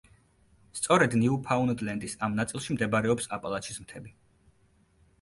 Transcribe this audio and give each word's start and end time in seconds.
სწორედ 0.79 1.17
ნიუფაუნდლენდის 1.19 2.17
ამ 2.29 2.39
ნაწილში 2.41 2.79
მდებარეობს 2.81 3.31
აპალაჩის 3.39 3.81
მთები. 3.87 4.19